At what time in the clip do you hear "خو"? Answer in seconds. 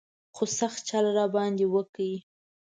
0.35-0.43